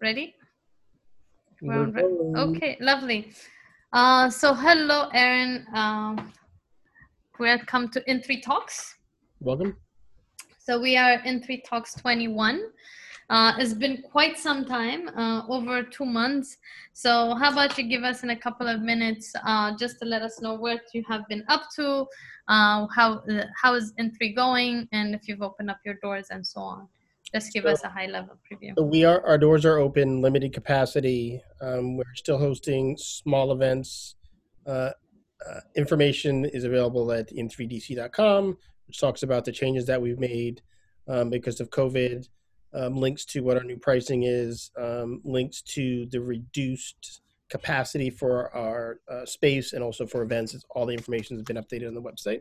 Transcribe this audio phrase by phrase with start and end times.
[0.00, 0.36] Ready?
[2.36, 3.32] Okay, lovely.
[3.92, 5.66] Uh, so hello, Aaron.
[5.74, 6.32] Um,
[7.40, 8.94] welcome to come to In3 Talks.
[9.40, 9.76] Welcome.
[10.60, 12.62] So we are In3 Talks 21.
[13.28, 16.58] Uh, it's been quite some time, uh, over two months.
[16.92, 20.22] So how about you give us in a couple of minutes uh, just to let
[20.22, 22.06] us know what you have been up to,
[22.46, 23.24] uh, how
[23.60, 26.88] how is In3 going, and if you've opened up your doors and so on.
[27.34, 28.72] Just give so, us a high level preview.
[28.76, 31.42] So we are our doors are open, limited capacity.
[31.60, 34.16] Um, we're still hosting small events.
[34.66, 34.90] Uh,
[35.76, 38.56] information is available at in3dc.com,
[38.86, 40.62] which talks about the changes that we've made
[41.06, 42.28] um, because of COVID
[42.74, 48.54] um, links to what our new pricing is, um, links to the reduced capacity for
[48.54, 50.54] our uh, space and also for events.
[50.54, 52.40] It's, all the information has been updated on the website.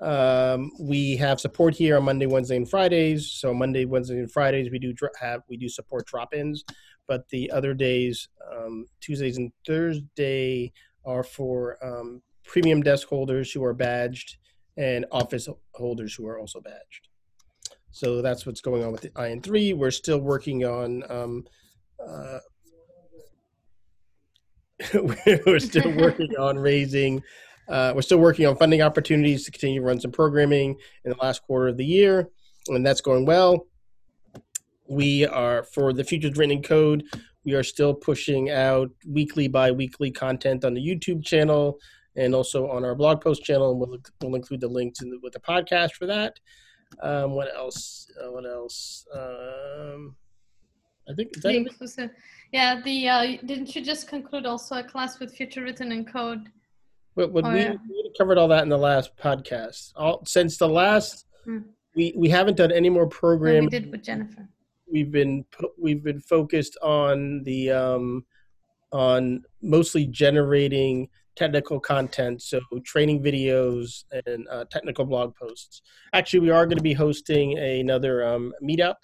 [0.00, 3.30] Um, we have support here on Monday, Wednesday, and Fridays.
[3.30, 6.64] So Monday, Wednesday, and Fridays we do have we do support drop-ins,
[7.06, 10.72] but the other days, um, Tuesdays and Thursday,
[11.04, 14.36] are for um, premium desk holders who are badged
[14.76, 17.08] and office holders who are also badged.
[17.90, 19.76] So that's what's going on with the IN3.
[19.76, 21.02] We're still working on.
[21.10, 21.44] Um,
[22.06, 22.38] uh,
[25.44, 27.22] we're still working on raising.
[27.68, 31.16] Uh, we're still working on funding opportunities to continue to run some programming in the
[31.18, 32.28] last quarter of the year,
[32.68, 33.66] and that's going well.
[34.88, 37.04] We are for the futures written in code.
[37.44, 41.78] We are still pushing out weekly, bi-weekly content on the YouTube channel
[42.16, 45.18] and also on our blog post channel, and we'll, we'll include the links in the,
[45.22, 46.38] with the podcast for that.
[47.02, 48.10] Um, what else?
[48.18, 49.06] Uh, what else?
[49.14, 50.16] Um,
[51.08, 52.10] I think that
[52.52, 52.80] yeah.
[52.82, 56.48] The uh, didn't you just conclude also a class with future written in code?
[57.18, 57.72] But, oh, we, yeah.
[57.72, 59.92] we, covered all that in the last podcast.
[59.96, 61.58] All since the last, hmm.
[61.96, 63.64] we we haven't done any more programming.
[63.64, 64.48] we did with Jennifer.
[64.90, 65.44] We've been
[65.76, 68.24] we've been focused on the um,
[68.92, 75.82] on mostly generating technical content, so training videos and uh, technical blog posts.
[76.12, 78.96] Actually, we are going to be hosting another um, meetup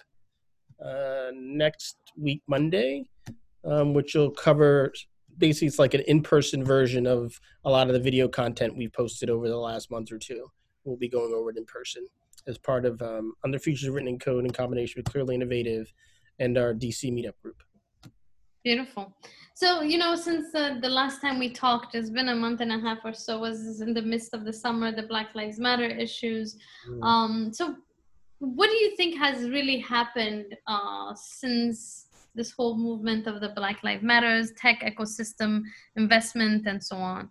[0.83, 3.09] uh, next week, Monday,
[3.65, 4.93] um, which will cover
[5.37, 9.29] basically it's like an in-person version of a lot of the video content we've posted
[9.29, 10.47] over the last month or two.
[10.83, 12.07] We'll be going over it in person
[12.47, 15.91] as part of um, under futures written in code in combination with Clearly Innovative
[16.39, 17.63] and our DC meetup group.
[18.63, 19.15] Beautiful.
[19.53, 22.71] So, you know, since uh, the last time we talked, it's been a month and
[22.71, 25.85] a half or so, was in the midst of the summer, the Black Lives Matter
[25.85, 26.57] issues.
[26.89, 27.03] Mm.
[27.03, 27.75] Um, so,
[28.39, 32.04] what do you think has really happened uh, since
[32.35, 35.61] this whole movement of the Black Lives Matters, tech ecosystem
[35.95, 37.29] investment, and so on?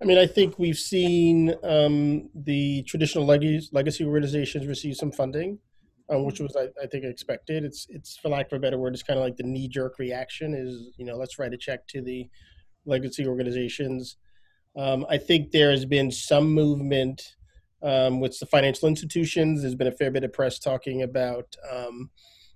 [0.00, 5.58] I mean, I think we've seen um, the traditional legacy, legacy organizations receive some funding
[6.10, 7.64] um, which was I, I, think expected.
[7.64, 9.98] It's it's for lack of a better word, it's kind of like the knee jerk
[9.98, 12.28] reaction is you know let's write a check to the
[12.86, 14.16] legacy organizations.
[14.76, 17.22] Um, I think there has been some movement
[17.82, 19.62] um, with the financial institutions.
[19.62, 22.10] There's been a fair bit of press talking about um,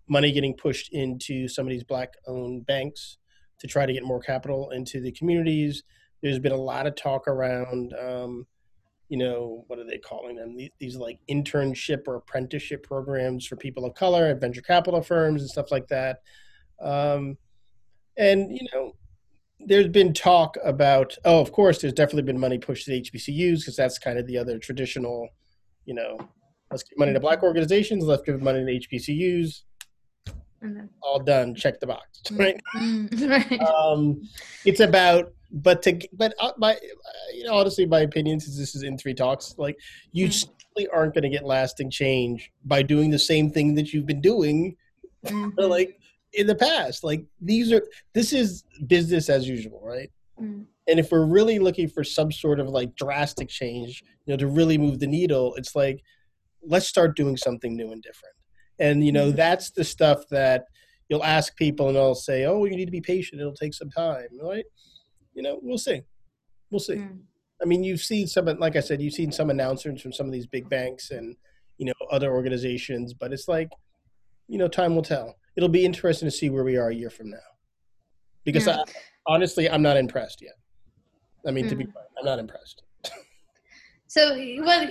[0.08, 3.18] money getting pushed into some of these black owned banks
[3.58, 5.84] to try to get more capital into the communities.
[6.22, 8.46] There's been a lot of talk around um,
[9.12, 10.56] you know, what are they calling them?
[10.56, 15.42] These, these like internship or apprenticeship programs for people of color at venture capital firms
[15.42, 16.22] and stuff like that.
[16.80, 17.36] Um,
[18.16, 18.92] and, you know,
[19.60, 23.76] there's been talk about, oh, of course, there's definitely been money pushed to HBCUs because
[23.76, 25.28] that's kind of the other traditional,
[25.84, 26.16] you know,
[26.70, 29.60] let's give money to black organizations, let's give money to HBCUs.
[30.64, 30.86] Mm-hmm.
[31.02, 31.54] All done.
[31.54, 32.06] Check the box.
[32.32, 32.60] Right.
[32.76, 33.26] Mm-hmm.
[33.28, 33.60] right.
[33.60, 34.22] Um,
[34.64, 36.76] it's about but to but uh, my
[37.34, 39.76] you know honestly my opinion since this is in3 talks like
[40.12, 40.32] you mm.
[40.32, 44.20] simply aren't going to get lasting change by doing the same thing that you've been
[44.20, 44.74] doing
[45.26, 45.60] mm-hmm.
[45.60, 45.98] like
[46.32, 47.82] in the past like these are
[48.14, 50.64] this is business as usual right mm.
[50.88, 54.46] and if we're really looking for some sort of like drastic change you know to
[54.46, 56.02] really move the needle it's like
[56.64, 58.34] let's start doing something new and different
[58.82, 59.36] and you know mm.
[59.36, 60.64] that's the stuff that
[61.08, 63.90] you'll ask people and they'll say oh you need to be patient it'll take some
[63.90, 64.64] time right
[65.34, 66.02] you know, we'll see.
[66.70, 66.96] We'll see.
[66.96, 67.20] Mm.
[67.62, 70.32] I mean, you've seen some, like I said, you've seen some announcements from some of
[70.32, 71.36] these big banks and,
[71.78, 73.68] you know, other organizations, but it's like,
[74.48, 75.36] you know, time will tell.
[75.56, 77.36] It'll be interesting to see where we are a year from now.
[78.44, 78.78] Because I,
[79.26, 80.54] honestly, I'm not impressed yet.
[81.46, 81.70] I mean, mm.
[81.70, 81.92] to be mm.
[81.92, 82.82] frank, I'm not impressed.
[84.12, 84.86] So, well,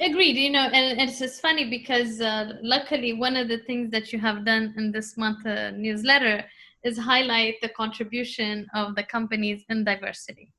[0.00, 0.36] agreed.
[0.38, 4.14] You know, and, and it's just funny because uh, luckily, one of the things that
[4.14, 6.42] you have done in this month uh, newsletter
[6.82, 10.50] is highlight the contribution of the companies in diversity.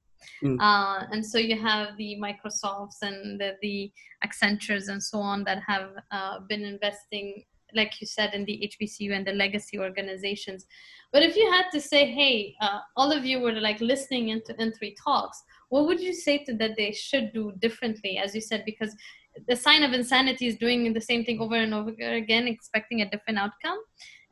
[0.43, 0.59] Mm.
[0.61, 3.91] Uh, and so you have the Microsofts and the, the,
[4.23, 7.43] Accentures and so on that have uh, been investing
[7.75, 10.65] like you said in the hbcu and the legacy organizations.
[11.11, 14.53] But if you had to say hey uh, all of you were like listening into
[14.53, 15.43] n3 talks
[15.73, 18.63] what would you say to that they should do differently as you said?
[18.63, 18.95] Because
[19.47, 23.09] the sign of insanity is doing the same thing over and over again expecting a
[23.09, 23.79] different outcome.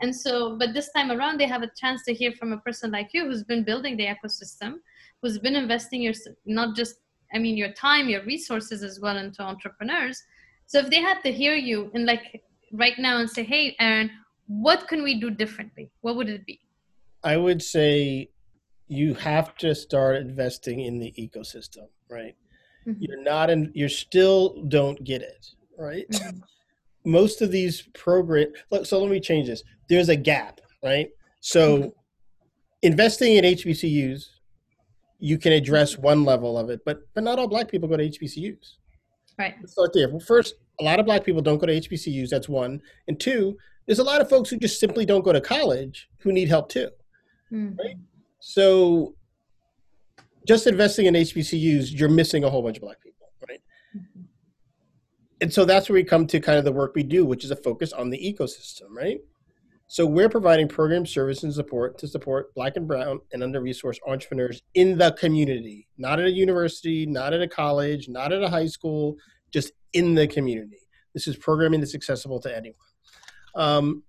[0.02, 2.92] And so but this time around they have a chance to hear from a person
[2.92, 4.76] like you who's been building the ecosystem
[5.20, 6.14] who's been investing your
[6.46, 6.96] not just
[7.34, 10.22] i mean your time your resources as well into entrepreneurs.
[10.68, 14.10] So if they had to hear you and like right now and say hey aaron
[14.48, 16.60] what can we do differently what would it be
[17.24, 18.30] i would say
[18.88, 22.36] you have to start investing in the ecosystem right
[22.86, 23.00] mm-hmm.
[23.00, 25.48] you're not in you still don't get it
[25.78, 26.40] right mm-hmm.
[27.06, 28.54] most of these programs
[28.84, 31.10] so let me change this there's a gap right
[31.40, 31.90] so mm-hmm.
[32.82, 34.26] investing in hbcus
[35.22, 38.10] you can address one level of it, but but not all black people go to
[38.10, 38.78] HBCUs.
[39.38, 39.56] Right.
[39.62, 40.10] Let's start there.
[40.10, 42.30] Well, first, a lot of black people don't go to HBCUs.
[42.30, 42.82] That's one.
[43.08, 46.32] And two, there's a lot of folks who just simply don't go to college who
[46.32, 46.90] need help too.
[47.52, 47.78] Mm-hmm.
[47.78, 47.96] Right.
[48.40, 49.16] So,
[50.48, 53.28] just investing in HBCUs, you're missing a whole bunch of black people.
[53.48, 53.62] Right.
[53.96, 54.22] Mm-hmm.
[55.42, 57.52] And so that's where we come to kind of the work we do, which is
[57.52, 58.96] a focus on the ecosystem.
[58.96, 59.20] Right.
[59.88, 64.62] So we're providing program service and support to support Black and Brown and under-resourced entrepreneurs
[64.74, 68.68] in the community, not at a university, not at a college, not at a high
[68.68, 69.18] school,
[69.52, 70.78] just in the community.
[71.14, 72.78] This is programming that's accessible to anyone.
[73.56, 74.04] Um,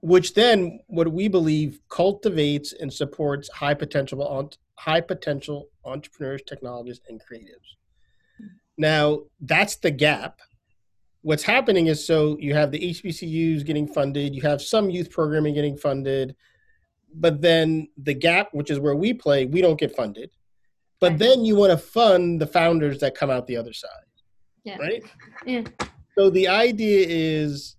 [0.00, 7.20] which then, what we believe, cultivates and supports high potential, high potential entrepreneurs, technologists, and
[7.20, 7.76] creatives.
[8.76, 10.40] Now, that's the gap
[11.24, 15.54] what's happening is so you have the HBCUs getting funded, you have some youth programming
[15.54, 16.36] getting funded,
[17.14, 20.30] but then the gap, which is where we play, we don't get funded.
[21.00, 24.03] But then you want to fund the founders that come out the other side.
[24.64, 24.78] Yeah.
[24.78, 25.02] Right?
[25.44, 25.62] Yeah.
[26.16, 27.76] So the idea is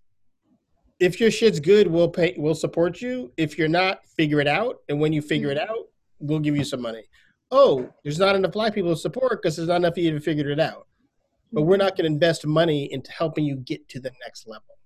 [1.00, 3.32] if your shit's good, we'll pay we'll support you.
[3.38, 4.78] If you're not, figure it out.
[4.90, 5.72] And when you figure it mm-hmm.
[5.72, 5.86] out,
[6.20, 7.04] we'll give you some money.
[7.52, 10.20] Oh, there's not enough black people to support because there's not enough of you to
[10.20, 10.88] figure it out
[11.56, 14.78] but we're not going to invest money into helping you get to the next level.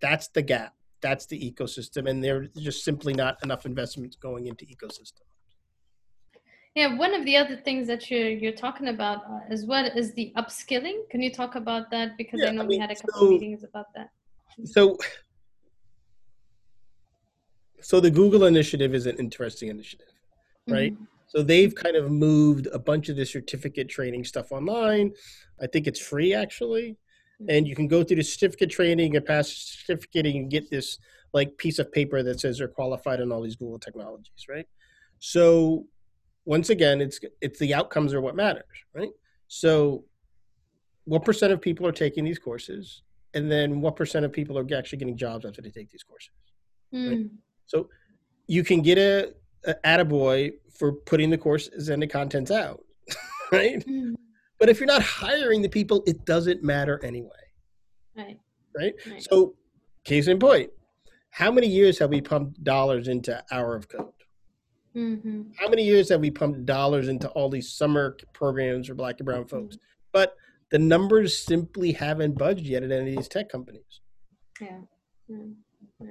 [0.00, 0.74] That's the gap.
[1.00, 5.22] That's the ecosystem, and there's just simply not enough investments going into ecosystem.
[6.74, 10.14] Yeah, one of the other things that you're you're talking about uh, as well is
[10.14, 11.08] the upskilling.
[11.10, 12.16] Can you talk about that?
[12.16, 14.10] Because yeah, I know I mean, we had a couple so, of meetings about that.
[14.64, 14.96] So,
[17.82, 20.12] so the Google initiative is an interesting initiative,
[20.66, 20.94] right?
[20.94, 21.04] Mm-hmm.
[21.26, 25.12] So they've kind of moved a bunch of the certificate training stuff online.
[25.62, 26.96] I think it's free actually.
[27.48, 30.98] And you can go through the certificate training and pass certificate and get this
[31.32, 34.66] like piece of paper that says you're qualified in all these Google technologies, right?
[35.18, 35.86] So
[36.44, 39.10] once again, it's it's the outcomes are what matters, right?
[39.48, 40.04] So
[41.04, 43.02] what percent of people are taking these courses?
[43.34, 46.30] And then what percent of people are actually getting jobs after they take these courses?
[46.94, 47.10] Mm.
[47.10, 47.30] Right?
[47.66, 47.88] So
[48.46, 49.32] you can get a
[49.64, 52.82] a attaboy for putting the courses and the contents out,
[53.52, 53.84] right?
[53.86, 54.14] Mm.
[54.58, 57.30] But if you're not hiring the people, it doesn't matter anyway.
[58.16, 58.38] Right.
[58.76, 58.94] Right.
[59.10, 59.22] right.
[59.22, 59.54] So,
[60.04, 60.70] case in point,
[61.30, 64.12] how many years have we pumped dollars into Hour of Code?
[64.96, 65.42] Mm-hmm.
[65.58, 69.26] How many years have we pumped dollars into all these summer programs for Black and
[69.26, 69.76] Brown folks?
[69.76, 69.84] Mm-hmm.
[70.12, 70.36] But
[70.70, 74.00] the numbers simply haven't budged yet at any of these tech companies.
[74.60, 74.80] Yeah.
[75.28, 75.36] yeah.
[76.00, 76.08] yeah.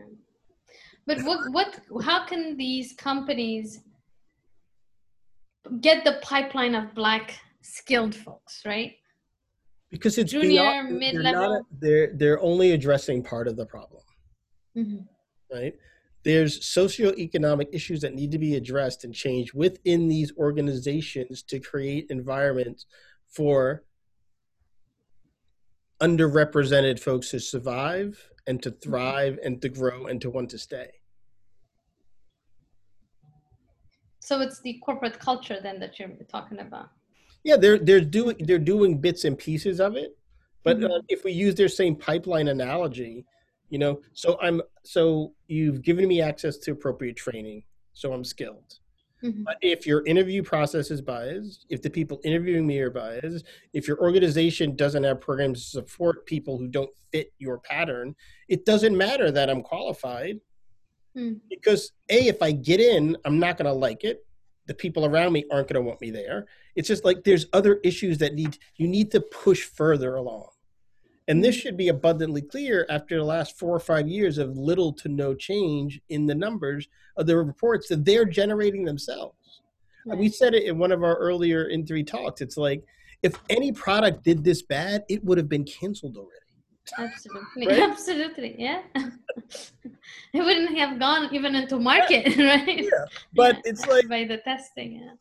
[1.08, 3.82] But what what how can these companies
[5.82, 8.94] get the pipeline of black skilled folks, right?
[9.90, 11.66] Because it's junior, beyond, mid level.
[11.80, 14.04] They're, they're they're only addressing part of the problem,
[14.78, 15.56] mm-hmm.
[15.56, 15.74] right?
[16.24, 22.08] There's socioeconomic issues that need to be addressed and changed within these organizations to create
[22.10, 22.86] environments
[23.28, 23.84] for
[26.02, 30.90] underrepresented folks to survive and to thrive and to grow and to want to stay.
[34.20, 36.90] So it's the corporate culture then that you're talking about.
[37.44, 40.16] Yeah, they're they're doing they're doing bits and pieces of it,
[40.64, 40.92] but mm-hmm.
[40.92, 43.26] uh, if we use their same pipeline analogy,
[43.70, 48.80] you know, so I'm so you've given me access to appropriate training, so I'm skilled.
[49.24, 49.44] Mm-hmm.
[49.44, 53.88] But if your interview process is biased, if the people interviewing me are biased, if
[53.88, 58.16] your organization doesn't have programs to support people who don't fit your pattern,
[58.48, 60.40] it doesn't matter that I'm qualified.
[61.16, 61.40] Mm.
[61.50, 64.26] Because A, if I get in, I'm not going to like it.
[64.68, 66.48] The people around me aren't going to want me there.
[66.76, 70.48] It's just like there's other issues that need, you need to push further along.
[71.32, 71.62] And this mm-hmm.
[71.62, 75.34] should be abundantly clear after the last four or five years of little to no
[75.34, 79.62] change in the numbers of the reports that they're generating themselves.
[80.06, 80.20] Uh, right.
[80.20, 82.42] We said it in one of our earlier in three talks.
[82.42, 82.84] It's like
[83.24, 86.36] if any product did this bad, it would have been canceled already.
[86.98, 87.80] Absolutely, right?
[87.90, 88.82] absolutely, yeah.
[88.96, 92.46] it wouldn't have gone even into market, yeah.
[92.56, 92.84] right?
[92.84, 93.62] Yeah, but yeah.
[93.64, 95.14] it's like by the testing, yeah.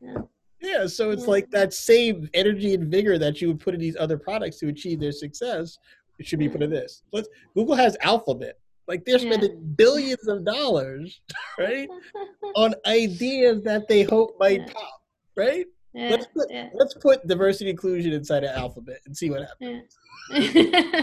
[0.00, 0.22] Yeah.
[0.60, 3.96] Yeah, so it's like that same energy and vigor that you would put in these
[3.96, 5.78] other products to achieve their success.
[6.18, 7.02] It should be put in this.
[7.12, 8.58] Let's Google has Alphabet.
[8.88, 9.58] Like they're spending yeah.
[9.76, 11.20] billions of dollars,
[11.58, 11.88] right,
[12.56, 15.02] on ideas that they hope might pop,
[15.36, 15.66] right?
[15.92, 16.70] Yeah, let's put yeah.
[16.74, 19.98] let's put diversity inclusion inside of Alphabet and see what happens.
[20.30, 21.02] Yeah.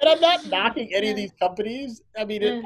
[0.00, 2.02] and I'm not knocking any of these companies.
[2.16, 2.64] I mean, it,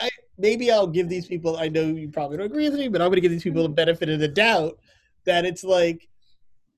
[0.00, 1.56] I, maybe I'll give these people.
[1.56, 3.62] I know you probably don't agree with me, but I'm going to give these people
[3.62, 4.78] the benefit of the doubt
[5.24, 6.08] that it's like,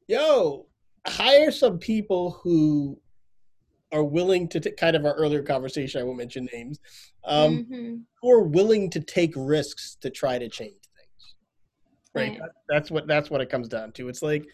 [0.07, 0.67] yo,
[1.07, 2.99] hire some people who
[3.93, 6.01] are willing to t- kind of our earlier conversation.
[6.01, 6.79] I won't mention names.
[7.25, 7.95] Um, mm-hmm.
[8.23, 11.35] Who are willing to take risks to try to change things.
[12.15, 12.31] Right.
[12.31, 12.39] right.
[12.39, 14.09] That, that's what that's what it comes down to.
[14.09, 14.47] It's like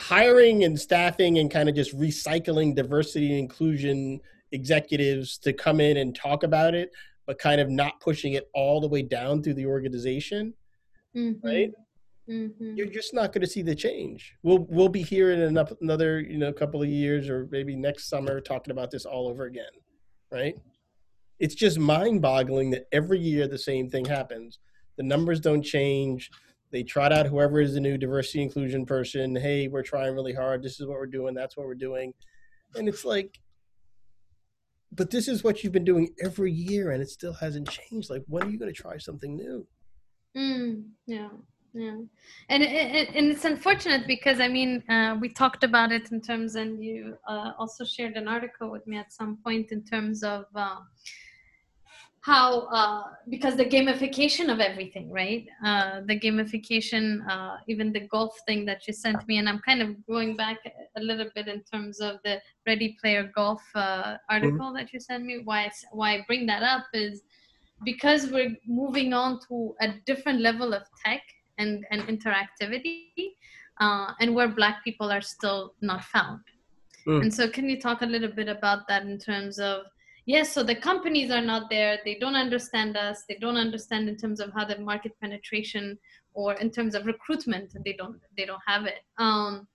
[0.00, 5.96] hiring and staffing and kind of just recycling diversity and inclusion executives to come in
[5.96, 6.90] and talk about it
[7.26, 10.54] but kind of not pushing it all the way down through the organization,
[11.16, 11.46] mm-hmm.
[11.46, 11.70] right?
[12.28, 12.76] Mm-hmm.
[12.76, 14.34] You're just not going to see the change.
[14.42, 18.40] We'll we'll be here in another you know couple of years or maybe next summer
[18.40, 19.72] talking about this all over again,
[20.30, 20.54] right?
[21.40, 24.60] It's just mind-boggling that every year the same thing happens.
[24.96, 26.30] The numbers don't change.
[26.70, 29.34] They trot out whoever is the new diversity inclusion person.
[29.34, 30.62] Hey, we're trying really hard.
[30.62, 31.34] This is what we're doing.
[31.34, 32.14] That's what we're doing,
[32.76, 33.38] and it's like
[34.92, 38.10] but this is what you've been doing every year and it still hasn't changed.
[38.10, 39.66] Like when are you going to try something new?
[40.36, 41.28] Mm, yeah
[41.74, 41.96] yeah.
[42.48, 46.54] And it, and it's unfortunate because i mean uh, we talked about it in terms
[46.54, 50.44] and you uh, also shared an article with me at some point in terms of
[50.54, 50.76] uh,
[52.22, 58.38] how uh, because the gamification of everything right uh, the gamification uh, even the golf
[58.46, 60.58] thing that you sent me and i'm kind of going back
[60.96, 64.76] a little bit in terms of the ready player golf uh, article mm-hmm.
[64.76, 67.22] that you sent me why why i bring that up is
[67.84, 71.22] because we're moving on to a different level of tech
[71.58, 73.10] and, and interactivity
[73.80, 76.40] uh, and where black people are still not found
[77.04, 77.20] mm.
[77.20, 79.82] and so can you talk a little bit about that in terms of
[80.26, 81.98] yes so the companies are not there.
[82.04, 83.24] They don't understand us.
[83.28, 85.98] They don't understand in terms of how the market penetration
[86.34, 89.00] or in terms of recruitment they don't they don't have it.
[89.18, 89.68] Um,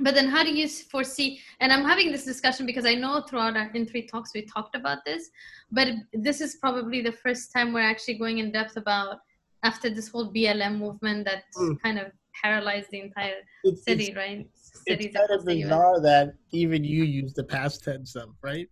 [0.00, 3.56] but then how do you foresee and i'm having this discussion because i know throughout
[3.56, 5.30] our in three talks we talked about this
[5.70, 9.18] but this is probably the first time we're actually going in depth about
[9.62, 11.80] after this whole blm movement that mm.
[11.80, 12.06] kind of
[12.42, 14.48] paralyzed the entire it's, city it's, right
[14.86, 18.68] Cities it's kind of bizarre that even you use the past tense of right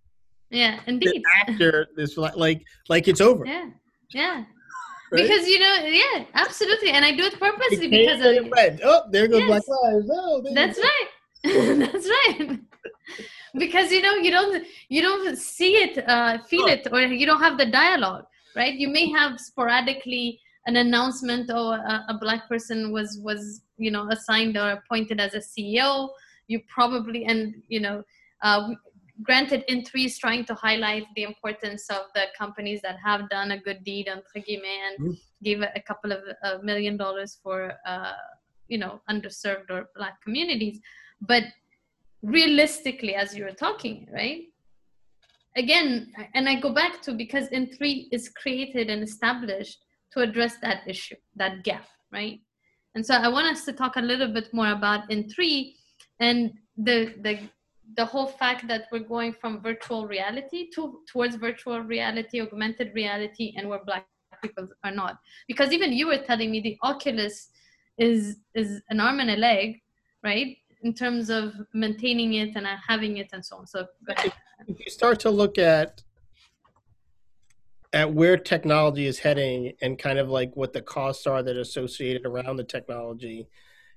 [0.52, 1.22] yeah, indeed.
[1.48, 3.46] After this, like, like it's over.
[3.46, 3.70] Yeah,
[4.10, 4.44] yeah.
[5.10, 5.22] Right?
[5.22, 8.50] Because you know, yeah, absolutely, and I do it purposely because of.
[8.50, 8.80] Red.
[8.84, 9.64] Oh, there goes yes.
[9.66, 10.10] Black Lives.
[10.12, 11.08] Oh, that's right.
[11.42, 12.60] that's right.
[13.54, 16.68] because you know, you don't, you don't see it, uh, feel oh.
[16.68, 18.74] it, or you don't have the dialogue, right?
[18.74, 24.08] You may have sporadically an announcement, or a, a black person was was you know
[24.10, 26.10] assigned or appointed as a CEO.
[26.46, 28.02] You probably and you know.
[28.42, 28.70] Uh,
[29.20, 33.58] granted in3 is trying to highlight the importance of the companies that have done a
[33.58, 35.20] good deed entre guillemets and mm.
[35.42, 38.12] gave a, a, couple of uh, million dollars for uh,
[38.68, 40.80] you know underserved or black communities.
[41.20, 41.44] But
[42.22, 44.44] realistically as you were talking right?
[45.56, 50.82] Again and i go back to because in3 is created and established to address that
[50.86, 52.40] issue that gap right?
[52.94, 55.74] And so i want us to talk a little bit more about in3
[56.20, 57.40] and the the
[57.96, 63.54] the whole fact that we're going from virtual reality to towards virtual reality augmented reality
[63.56, 64.06] and where black
[64.42, 65.18] people are not.
[65.46, 67.48] Because even you were telling me the oculus
[67.98, 69.82] is is an arm and a leg
[70.22, 70.56] right?
[70.82, 73.66] In terms of maintaining it and uh, having it and so on.
[73.66, 74.34] So if
[74.66, 76.02] you start to look at
[77.94, 81.60] at where technology is heading and kind of like what the costs are that are
[81.60, 83.46] associated around the technology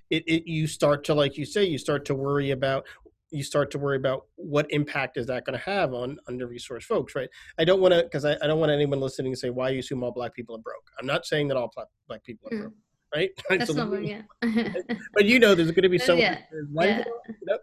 [0.10, 2.86] it, it you start to like you say you start to worry about
[3.32, 6.84] you start to worry about what impact is that going to have on under resourced
[6.84, 7.30] folks, right?
[7.58, 9.80] I don't want to because I, I, don't want anyone listening to say why you
[9.80, 10.84] assume all black people are broke.
[11.00, 11.72] I'm not saying that all
[12.08, 12.62] black people are mm.
[12.62, 12.74] broke,
[13.16, 13.30] right?
[13.50, 14.22] That's so not yeah.
[15.14, 16.18] but you know, there's going to be some.
[16.18, 16.40] Yeah.
[16.74, 17.04] yeah.
[17.28, 17.58] You know?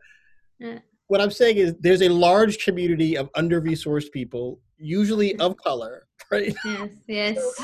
[0.59, 0.79] yeah.
[1.09, 6.07] What I'm saying is, there's a large community of under resourced people, usually of color,
[6.31, 6.55] right?
[6.65, 7.61] Yes, yes.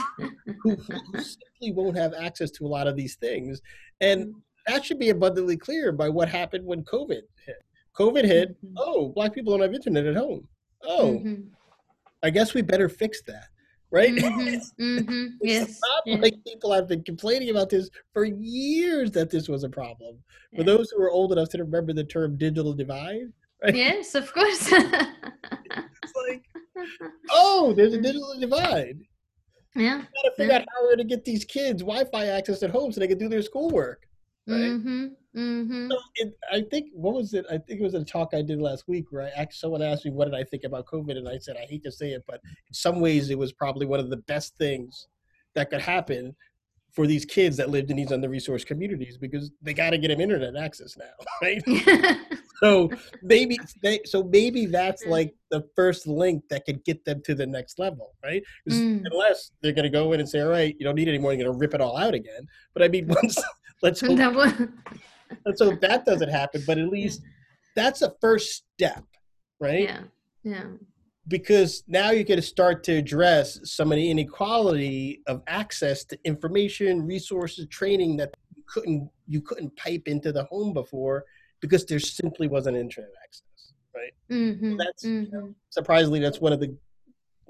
[0.62, 0.76] who, who
[1.14, 3.62] simply won't have access to a lot of these things,
[4.00, 4.32] and mm.
[4.66, 7.56] that should be abundantly clear by what happened when COVID hit
[7.98, 8.50] COVID hit.
[8.64, 8.74] Mm-hmm.
[8.76, 10.46] Oh, black people don't have internet at home.
[10.82, 11.42] Oh, mm-hmm.
[12.22, 13.48] I guess we better fix that.
[13.90, 14.14] right?
[14.14, 14.56] Mm-hmm.
[14.80, 15.26] Mm-hmm.
[15.42, 15.80] yes.
[16.06, 16.16] Yeah.
[16.16, 20.18] like people have been complaining about this for years that this was a problem.
[20.56, 23.74] For those who are old enough to remember the term digital divide, right?
[23.74, 24.72] yes, of course.
[26.02, 26.44] It's like,
[27.30, 28.98] oh, there's a digital divide.
[29.76, 29.98] yeah.
[29.98, 33.08] gotta figure out how we're gonna get these kids Wi-Fi access at home so they
[33.08, 34.06] can do their schoolwork.
[34.46, 35.10] Right?
[35.38, 35.90] Mm-hmm.
[35.90, 37.46] So it, I think what was it?
[37.48, 40.04] I think it was a talk I did last week where I asked someone asked
[40.04, 42.24] me what did I think about COVID, and I said I hate to say it,
[42.26, 45.06] but in some ways it was probably one of the best things
[45.54, 46.34] that could happen
[46.92, 50.20] for these kids that lived in these under-resourced communities because they got to get them
[50.20, 51.04] internet access now,
[51.42, 51.62] right?
[52.60, 52.90] so
[53.22, 55.10] maybe they, so maybe that's Mm.
[55.10, 58.42] like the first link that could get them to the next level, right?
[58.68, 59.02] Mm.
[59.12, 61.32] Unless they're going to go in and say, all right, you don't need it anymore,
[61.32, 62.48] you're going to rip it all out again.
[62.74, 63.38] But I mean, once
[63.82, 64.18] let's hope,
[65.44, 66.62] was, let's that doesn't happen.
[66.66, 67.22] But at least
[67.74, 69.04] that's a first step,
[69.60, 69.82] right?
[69.82, 70.02] yeah.
[70.42, 70.64] Yeah.
[71.26, 76.18] Because now you're going to start to address some of the inequality of access to
[76.24, 81.24] information, resources, training that you couldn't you couldn't pipe into the home before
[81.60, 84.12] because there simply wasn't internet access, right?
[84.30, 84.76] Mm-hmm.
[84.78, 85.36] That's mm-hmm.
[85.36, 86.74] know, surprisingly that's one of the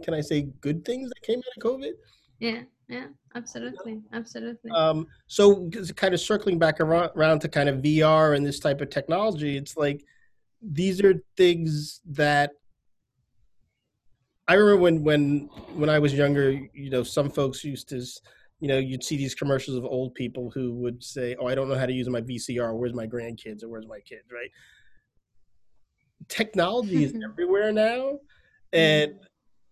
[0.03, 1.93] can I say good things that came out of COVID?
[2.41, 2.63] Yeah.
[2.89, 3.07] Yeah.
[3.35, 4.01] Absolutely.
[4.13, 4.71] Absolutely.
[4.71, 8.81] Um, so kind of circling back around, around to kind of VR and this type
[8.81, 10.05] of technology, it's like
[10.63, 12.53] these are things that
[14.49, 18.03] I remember when when when I was younger, you know, some folks used to,
[18.61, 21.69] you know, you'd see these commercials of old people who would say, "Oh, I don't
[21.69, 22.75] know how to use my VCR.
[22.75, 24.51] Where's my grandkids or where's my kids?" Right?
[26.29, 28.21] Technology is everywhere now,
[28.73, 29.21] and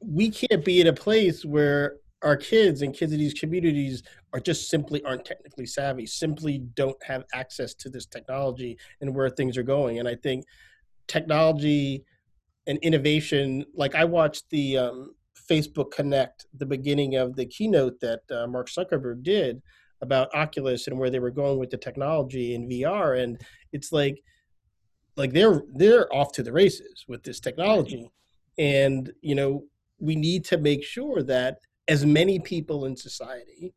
[0.00, 1.96] we can't be in a place where
[2.26, 4.02] our kids and kids in these communities
[4.32, 9.30] are just simply aren't technically savvy, simply don't have access to this technology and where
[9.30, 10.00] things are going.
[10.00, 10.44] And I think
[11.06, 12.04] technology
[12.66, 15.14] and innovation, like I watched the um,
[15.48, 19.62] Facebook Connect, the beginning of the keynote that uh, Mark Zuckerberg did
[20.02, 23.40] about Oculus and where they were going with the technology in VR, and
[23.72, 24.20] it's like,
[25.16, 28.10] like they're they're off to the races with this technology,
[28.58, 29.64] and you know
[29.98, 33.72] we need to make sure that as many people in society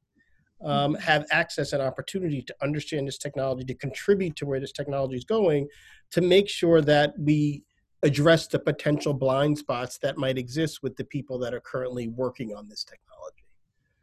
[0.63, 5.15] um, have access and opportunity to understand this technology, to contribute to where this technology
[5.15, 5.67] is going,
[6.11, 7.63] to make sure that we
[8.03, 12.53] address the potential blind spots that might exist with the people that are currently working
[12.55, 13.45] on this technology.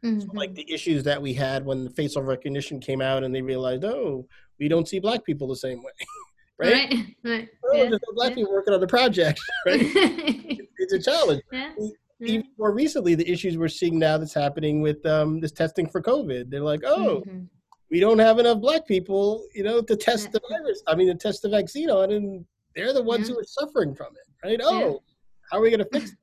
[0.03, 0.35] So, Mhm.
[0.35, 3.83] like the issues that we had when the facial recognition came out and they realized,
[3.83, 4.27] oh,
[4.59, 5.91] we don't see black people the same way,
[6.59, 6.73] right?
[6.73, 7.05] Right.
[7.23, 7.49] Right.
[7.65, 7.89] Oh, Yeah.
[7.89, 8.35] there's no black yeah.
[8.35, 9.81] people working on the project, right?
[10.77, 11.41] it's a challenge.
[11.51, 11.73] yeah.
[12.19, 12.33] Yeah.
[12.33, 16.01] Even more recently, the issues we're seeing now that's happening with um, this testing for
[16.01, 16.49] COVID.
[16.49, 17.47] They're like, oh, Mhm.
[17.91, 20.31] we don't have enough black people, you know, to test Yeah.
[20.33, 20.81] the virus.
[20.87, 23.35] I mean, to test the vaccine on, and they're the ones Yeah.
[23.35, 24.59] who are suffering from it, right?
[24.63, 25.03] Oh,
[25.51, 26.11] how are we going to fix?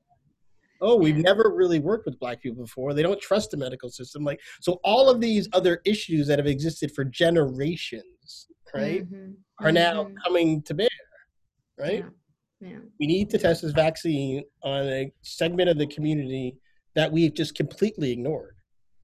[0.81, 0.87] That?
[0.89, 1.23] Oh, we've Yeah.
[1.23, 2.93] never really worked with black people before.
[2.93, 4.25] They don't trust the medical system.
[4.25, 9.35] Like, so all of these other issues that have existed for generations, right, Mhm.
[9.61, 10.15] are now Mhm.
[10.25, 10.89] coming to bear,
[11.77, 11.99] right?
[11.99, 12.09] Yeah.
[12.61, 12.79] Yeah.
[12.99, 16.57] we need to test this vaccine on a segment of the community
[16.95, 18.55] that we've just completely ignored.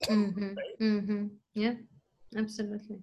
[0.06, 0.54] Mm-hmm.
[0.82, 1.26] Mm-hmm.
[1.54, 1.74] Yeah.
[2.36, 2.98] Absolutely.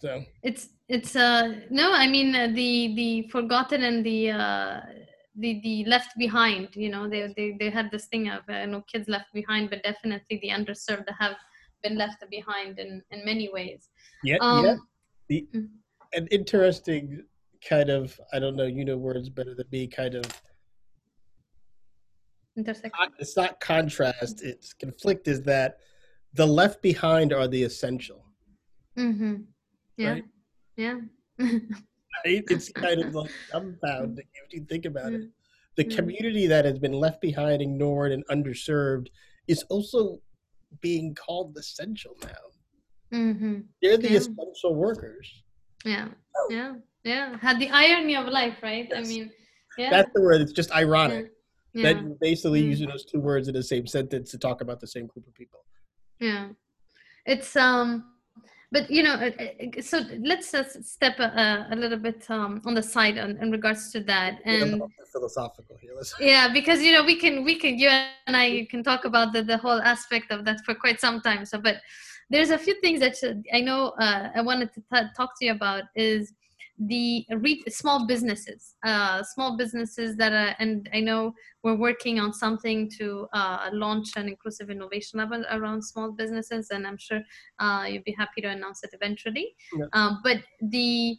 [0.00, 4.80] So It's it's uh no, I mean uh, the the forgotten and the uh
[5.36, 6.68] the the left behind.
[6.74, 9.70] You know, they they they had this thing of uh, you know kids left behind,
[9.70, 11.36] but definitely the underserved have
[11.82, 13.88] been left behind in in many ways.
[14.22, 14.76] yeah, Um, yeah.
[15.28, 15.68] The, mm.
[16.12, 17.24] an interesting
[17.68, 19.86] kind of I don't know, you know words better than me.
[19.86, 20.24] Kind of
[22.56, 23.10] Intersection.
[23.18, 25.26] it's not contrast, it's conflict.
[25.26, 25.78] Is that
[26.34, 28.24] the left behind are the essential?
[28.98, 29.34] Mm-hmm.
[29.96, 30.10] Yeah.
[30.12, 30.24] Right.
[30.76, 31.00] Yeah.
[32.24, 32.44] Right?
[32.48, 35.22] It's kind of like dumbfounding if you think about it.
[35.22, 35.30] Mm.
[35.76, 35.96] The Mm.
[35.96, 39.08] community that has been left behind, ignored, and underserved
[39.48, 40.22] is also
[40.80, 43.18] being called essential now.
[43.18, 43.60] mm-hmm.
[43.82, 44.18] They're the Yeah.
[44.18, 45.42] essential workers.
[45.84, 46.08] Yeah.
[46.50, 46.74] Yeah.
[47.04, 47.36] Yeah.
[47.38, 48.90] Had the irony of life, right?
[48.94, 49.30] I mean,
[49.78, 49.90] yeah.
[49.90, 50.40] That's the word.
[50.40, 51.30] It's just ironic
[51.74, 51.92] yeah.
[51.92, 52.68] that you're basically Mm.
[52.70, 55.34] using those two words in the same sentence to talk about the same group of
[55.34, 55.60] people.
[56.20, 56.48] yeah
[57.26, 57.88] it's um
[58.74, 59.14] but you know
[59.90, 59.96] so
[60.30, 63.98] let's just step a, a little bit um on the side in, in regards to
[64.12, 64.80] that and
[65.14, 65.92] philosophical here.
[65.96, 67.88] Let's, yeah because you know we can we can you
[68.28, 71.42] and i can talk about the, the whole aspect of that for quite some time
[71.50, 71.76] so but
[72.32, 75.42] there's a few things that should- i know uh, i wanted to t- talk to
[75.46, 76.22] you about is
[76.78, 81.32] the re- small businesses uh, small businesses that are and i know
[81.62, 86.86] we're working on something to uh, launch an inclusive innovation lab around small businesses and
[86.86, 87.20] i'm sure
[87.60, 89.86] uh, you'll be happy to announce it eventually Yeah.
[89.92, 91.16] um, but the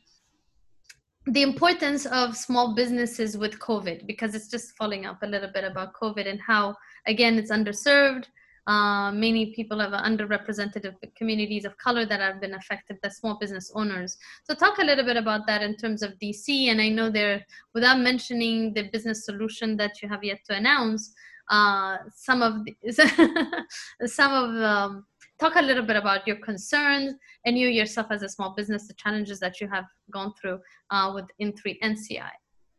[1.27, 5.63] the importance of small businesses with COVID because it's just following up a little bit
[5.63, 6.75] about COVID and how
[7.07, 8.25] again it's underserved.
[8.67, 13.71] Uh, many people of underrepresented communities of color that have been affected, the small business
[13.75, 14.17] owners.
[14.43, 16.67] So talk a little bit about that in terms of DC.
[16.67, 21.13] And I know there, without mentioning the business solution that you have yet to announce,
[21.51, 23.65] uh, some of the,
[24.07, 25.05] some of um,
[25.39, 27.13] talk a little bit about your concerns
[27.45, 31.11] and you yourself as a small business, the challenges that you have gone through uh,
[31.13, 32.29] with In3 NCI,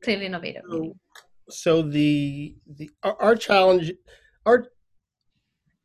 [0.03, 0.62] clearly innovative.
[0.68, 0.96] So,
[1.49, 3.92] so the the our, our challenge,
[4.46, 4.66] our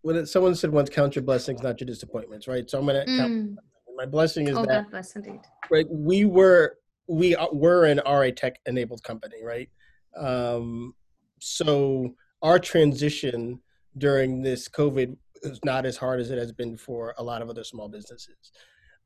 [0.02, 2.70] when someone said once count your blessings, not your disappointments, right?
[2.70, 3.18] So I'm gonna mm.
[3.18, 3.60] count
[3.96, 5.42] my blessing is oh, that bless indeed.
[5.70, 5.86] right.
[5.90, 9.70] We were we were an RA tech enabled company, right?
[10.16, 10.96] Um,
[11.40, 13.60] so our transition
[13.98, 17.50] during this COVID is not as hard as it has been for a lot of
[17.50, 18.52] other small businesses.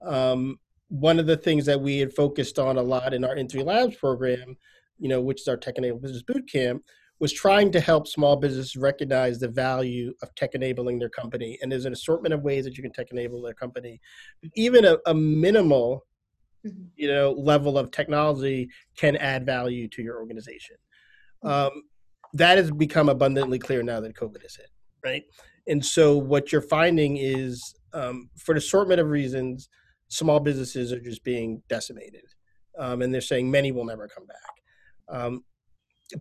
[0.01, 3.65] Um, one of the things that we had focused on a lot in our In3
[3.65, 4.55] Labs program,
[4.99, 6.83] you know, which is our tech enabled business boot camp,
[7.19, 11.57] was trying to help small businesses recognize the value of tech enabling their company.
[11.61, 14.01] And there's an assortment of ways that you can tech enable their company.
[14.55, 16.05] Even a, a minimal,
[16.65, 16.83] mm-hmm.
[16.95, 20.75] you know, level of technology can add value to your organization.
[21.43, 21.75] Mm-hmm.
[21.75, 21.83] Um,
[22.33, 24.69] that has become abundantly clear now that COVID has hit,
[25.03, 25.23] right?
[25.67, 29.69] And so what you're finding is, um, for an assortment of reasons,
[30.09, 32.25] small businesses are just being decimated,
[32.77, 35.17] um, and they're saying many will never come back.
[35.17, 35.45] Um,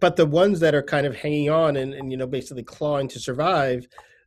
[0.01, 3.09] but the ones that are kind of hanging on and, and you know basically clawing
[3.09, 3.87] to survive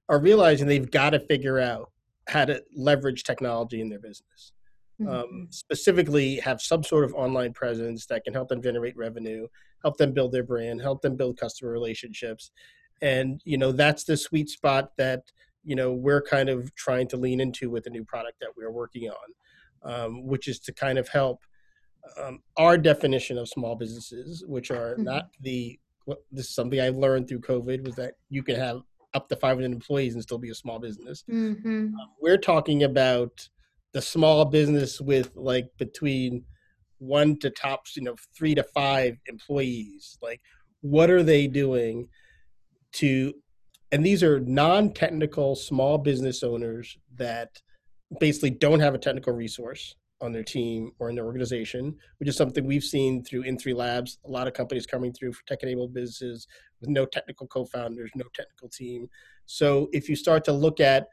[0.09, 1.91] are realizing they've got to figure out
[2.27, 4.53] how to leverage technology in their business.
[4.99, 5.43] Um, mm-hmm.
[5.51, 9.47] specifically, have some sort of online presence that can help them generate revenue,
[9.83, 12.49] help them build their brand, help them build customer relationships,
[13.01, 15.21] and you know that's the sweet spot that
[15.63, 18.71] you know we're kind of trying to lean into with the new product that we're
[18.71, 19.33] working on
[19.83, 21.43] um, which is to kind of help
[22.21, 25.03] um, our definition of small businesses which are mm-hmm.
[25.03, 28.81] not the what, this is something i learned through covid was that you can have
[29.13, 31.69] up to 500 employees and still be a small business mm-hmm.
[31.69, 33.47] um, we're talking about
[33.93, 36.43] the small business with like between
[36.99, 40.41] one to tops you know three to five employees like
[40.81, 42.07] what are they doing
[42.91, 43.33] to
[43.91, 47.49] and these are non-technical small business owners that
[48.19, 52.35] basically don't have a technical resource on their team or in their organization, which is
[52.35, 54.19] something we've seen through In3 Labs.
[54.25, 56.47] A lot of companies coming through for tech-enabled businesses
[56.81, 59.07] with no technical co-founders, no technical team.
[59.45, 61.07] So if you start to look at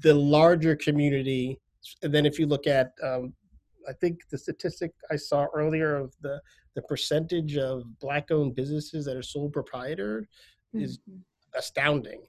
[0.00, 1.58] the larger community,
[2.02, 3.32] and then if you look at, um,
[3.88, 6.40] I think the statistic I saw earlier of the
[6.76, 10.28] the percentage of black-owned businesses that are sole proprietor
[10.72, 11.18] is mm-hmm.
[11.58, 12.22] astounding.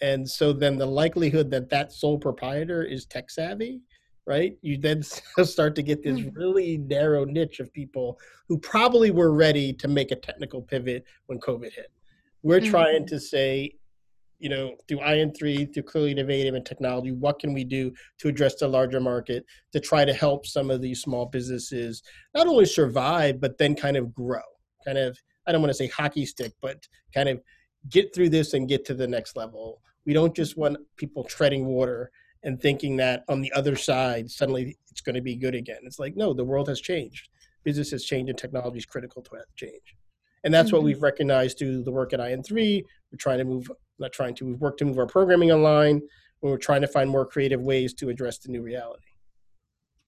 [0.00, 3.80] And so then the likelihood that that sole proprietor is tech savvy,
[4.26, 4.56] right?
[4.62, 5.02] You then
[5.42, 6.38] start to get this mm-hmm.
[6.38, 11.38] really narrow niche of people who probably were ready to make a technical pivot when
[11.40, 11.90] COVID hit.
[12.42, 12.70] We're mm-hmm.
[12.70, 13.74] trying to say,
[14.38, 18.56] you know, through IN3, through clearly innovative and technology, what can we do to address
[18.56, 22.02] the larger market to try to help some of these small businesses
[22.34, 24.40] not only survive, but then kind of grow?
[24.84, 27.40] Kind of, I don't want to say hockey stick, but kind of
[27.90, 29.82] get through this and get to the next level.
[30.06, 32.10] We don't just want people treading water
[32.42, 35.80] and thinking that on the other side suddenly it's going to be good again.
[35.84, 37.28] It's like no, the world has changed.
[37.64, 39.96] Business has changed, and technology is critical to that change.
[40.44, 40.76] And that's mm-hmm.
[40.76, 42.82] what we've recognized through the work at IN3.
[43.12, 46.00] We're trying to move, not trying to, we've worked to move our programming online.
[46.40, 49.04] We're trying to find more creative ways to address the new reality.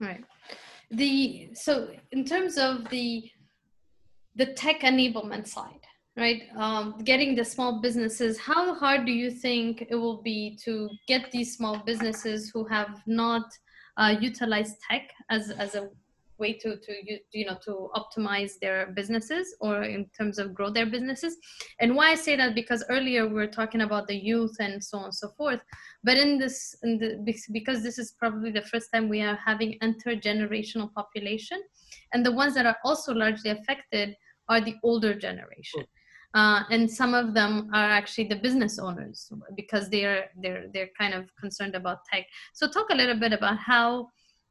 [0.00, 0.24] Right.
[0.90, 3.30] The so in terms of the
[4.34, 5.81] the tech enablement side,
[6.16, 6.42] right?
[6.56, 11.30] Um, getting the small businesses how hard do you think it will be to get
[11.30, 13.46] these small businesses who have not
[13.96, 15.88] uh, utilized tech as, as a
[16.38, 16.92] way to, to
[17.32, 21.36] you know to optimize their businesses or in terms of grow their businesses?
[21.80, 24.98] And why i say that because earlier we were talking about the youth and so
[24.98, 25.60] on and so forth
[26.02, 27.08] but in this in the,
[27.52, 31.58] because this is probably the first time we are having intergenerational population
[32.12, 34.16] and the ones that are also largely affected
[34.48, 35.84] are the older generation
[36.34, 41.14] uh, and some of them are actually the business owners because they're they're they're kind
[41.14, 42.26] of concerned about tech.
[42.54, 44.08] So talk a little bit about how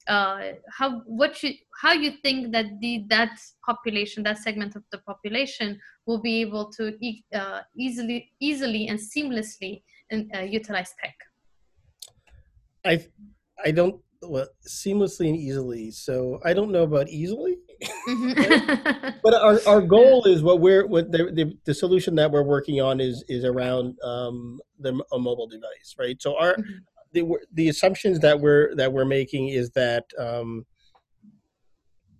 [0.08, 5.00] uh, how what you how you think that the that population that segment of the
[5.00, 11.15] population will be able to e- uh, easily easily and seamlessly in, uh, utilize tech.
[12.86, 13.06] I
[13.63, 15.91] I don't well, seamlessly and easily.
[15.91, 19.10] So I don't know about easily, mm-hmm.
[19.24, 22.82] but our, our goal is what we're what the, the, the solution that we're working
[22.82, 26.22] on is is around um, the a mobile device, right?
[26.22, 26.72] So our mm-hmm.
[27.13, 30.06] the the assumptions that we're that we're making is that.
[30.17, 30.65] Um,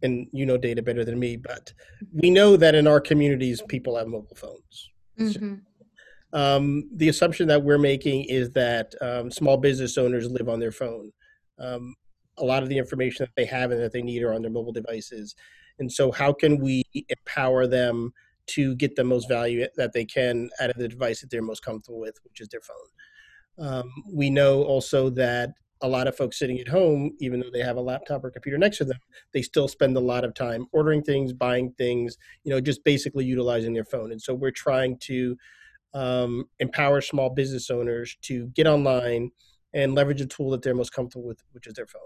[0.04, 1.72] and you know data better than me, but
[2.12, 4.90] we know that in our communities, people have mobile phones.
[5.20, 5.56] Mm-hmm.
[6.34, 10.72] um, the assumption that we're making is that um, small business owners live on their
[10.72, 11.12] phone.
[11.60, 11.94] Um,
[12.38, 14.52] a lot of the information that they have and that they need are on their
[14.52, 15.36] mobile devices.
[15.80, 18.14] And so, how can we empower them
[18.48, 21.64] to get the most value that they can out of the device that they're most
[21.64, 23.68] comfortable with, which is their phone?
[23.68, 27.62] Um, we know also that a lot of folks sitting at home, even though they
[27.62, 29.00] have a laptop or computer next to them,
[29.34, 33.26] they still spend a lot of time ordering things, buying things, you know, just basically
[33.26, 34.12] utilizing their phone.
[34.12, 35.36] And so we're trying to
[35.94, 39.32] um, empower small business owners to get online
[39.74, 42.02] and leverage a tool that they're most comfortable with, which is their phone.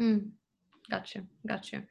[0.00, 0.30] Mm.
[0.90, 1.82] Gotcha, gotcha.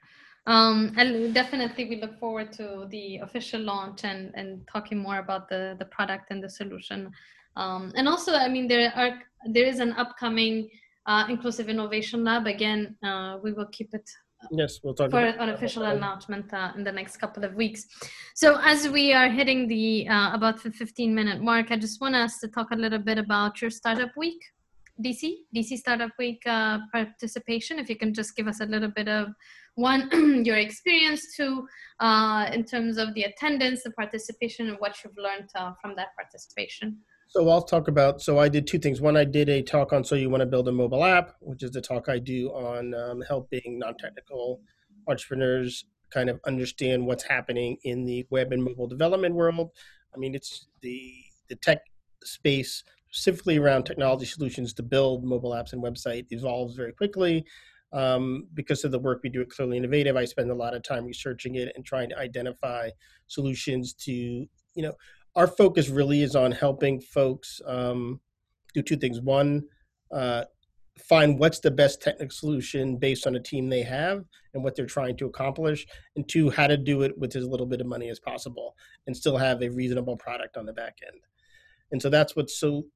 [0.48, 5.50] Um, and definitely, we look forward to the official launch and and talking more about
[5.50, 7.12] the the product and the solution.
[7.56, 10.70] Um, and also, I mean, there are there is an upcoming
[11.08, 12.46] uh, inclusive innovation lab.
[12.46, 14.08] Again, uh, we will keep it
[14.52, 17.86] Yes, we'll talk for an official announcement uh, in the next couple of weeks.
[18.36, 22.15] So as we are hitting the uh, about the 15 minute mark, I just want
[22.15, 24.41] us to talk a little bit about your startup week,
[25.03, 27.79] DC, DC Startup Week uh, participation.
[27.79, 29.29] If you can just give us a little bit of
[29.75, 30.10] one,
[30.45, 31.67] your experience, two,
[31.99, 36.10] uh, in terms of the attendance, the participation, and what you've learned uh, from that
[36.17, 36.97] participation.
[37.27, 38.21] So I'll talk about.
[38.21, 39.01] So I did two things.
[39.01, 41.63] One, I did a talk on so you want to build a mobile app, which
[41.63, 44.62] is the talk I do on um, helping non-technical
[45.08, 49.71] entrepreneurs kind of understand what's happening in the web and mobile development world.
[50.13, 51.12] I mean, it's the
[51.49, 51.79] the tech
[52.23, 52.84] space
[53.15, 57.45] specifically around technology solutions to build mobile apps and website evolves very quickly.
[57.93, 60.84] Um, because of the work we do at Clearly Innovative, I spend a lot of
[60.84, 62.89] time researching it and trying to identify
[63.28, 64.91] solutions to, you know,
[65.38, 68.19] our focus really is on helping folks um,
[68.73, 69.21] do two things.
[69.21, 69.63] One,
[70.12, 70.43] uh,
[70.99, 74.86] find what's the best technical solution based on a team they have and what they're
[74.86, 78.10] trying to accomplish, and two, how to do it with as little bit of money
[78.10, 78.75] as possible
[79.08, 81.21] and still have a reasonable product on the back end.
[81.93, 82.88] And so that's what's so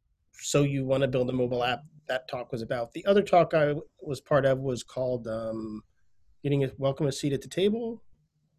[0.42, 1.82] so you want to build a mobile app.
[2.08, 2.92] That talk was about.
[2.94, 5.84] The other talk I was part of was called um,
[6.44, 8.02] "Getting a Welcome a Seat at the Table."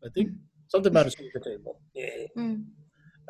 [0.04, 0.30] I think
[0.68, 1.80] something about a seat at the table.
[1.94, 2.06] Yeah.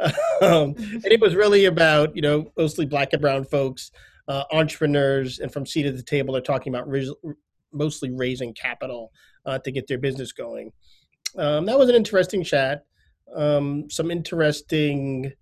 [0.01, 0.15] Mm.
[0.41, 3.91] um, and it was really about you know mostly black and brown folks,
[4.29, 6.89] uh, entrepreneurs, and from seat at the table, they're talking about
[7.71, 9.13] mostly raising capital
[9.45, 10.73] uh, to get their business going.
[11.37, 12.87] Um, that was an interesting chat.
[13.35, 15.33] Um, some interesting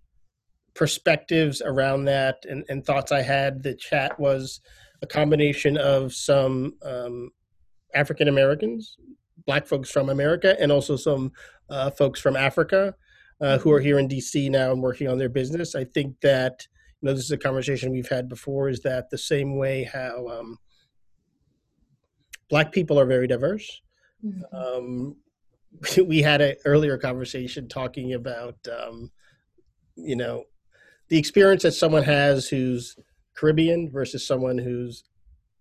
[0.79, 3.65] perspectives around that and, and, thoughts I had.
[3.65, 4.61] The chat was
[5.03, 7.31] a combination of some um,
[7.97, 8.97] African Americans,
[9.45, 11.33] Black folks from America, and also some
[11.69, 12.95] uh, folks from Africa
[13.41, 15.75] uh, who are here in DC now and working on their business.
[15.75, 16.65] I think that
[17.03, 18.69] you know this is a conversation we've had before.
[18.69, 20.59] Is that the same way how um,
[22.49, 23.83] Black people are very diverse?
[24.25, 24.57] Mm-hmm.
[24.57, 25.17] Um,
[26.07, 29.11] we had an earlier conversation talking about um,
[29.97, 30.45] you know
[31.09, 32.97] the experience that someone has who's
[33.35, 35.05] Caribbean versus someone who's